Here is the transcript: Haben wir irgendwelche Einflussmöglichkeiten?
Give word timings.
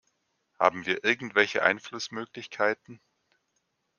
Haben 0.59 0.87
wir 0.87 1.03
irgendwelche 1.03 1.61
Einflussmöglichkeiten? 1.61 2.99